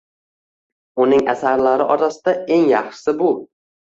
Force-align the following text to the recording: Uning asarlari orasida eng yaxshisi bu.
Uning 1.03 1.27
asarlari 1.33 1.85
orasida 1.95 2.35
eng 2.55 2.65
yaxshisi 2.71 3.17
bu. 3.23 3.29